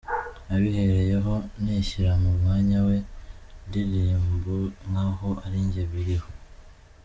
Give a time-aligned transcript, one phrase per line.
[0.45, 2.97] Nabihereyeho, nishyira mu mwanya we,
[3.67, 4.55] ndirimbo
[4.89, 6.29] nk’aho ari jye biriho.